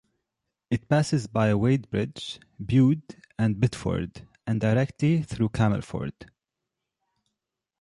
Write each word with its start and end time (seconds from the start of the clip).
It 0.71 0.89
passes 0.89 1.27
by 1.27 1.53
Wadebridge, 1.53 2.39
Bude 2.65 3.03
and 3.37 3.57
Bideford, 3.59 4.27
and 4.47 4.59
directly 4.59 5.21
through 5.21 5.49
Camelford. 5.49 6.25